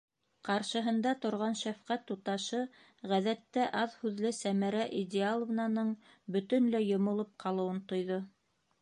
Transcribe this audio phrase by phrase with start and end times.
[0.47, 2.61] Ҡаршыһында торған шәфҡәт туташы
[3.13, 5.95] ғәҙәттә аҙ һүҙле Сәмәрә Идеаловнаның
[6.37, 8.23] бөтөнләй йомолоп ҡалыуын тойҙо.